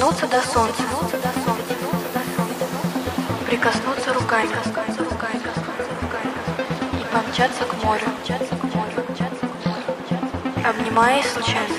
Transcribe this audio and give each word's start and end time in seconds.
Дотянуться 0.00 0.26
до 0.28 0.40
солнца. 0.40 0.82
Прикоснуться 3.46 4.14
руками. 4.14 4.48
И 6.94 7.04
помчаться 7.14 7.64
к 7.64 7.84
морю. 7.84 8.06
Обнимаясь 10.64 11.30
случайно. 11.30 11.74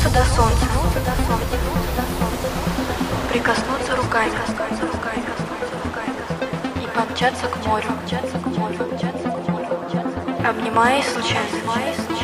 Дотянуться 0.00 0.10
до 0.10 0.24
солнца. 0.34 0.66
Прикоснуться 3.30 3.96
руками. 3.96 4.32
И 6.82 6.88
помчаться 6.88 7.46
к 7.48 7.66
морю. 7.66 7.88
Обнимаясь 10.48 11.06
случайно. 11.06 12.19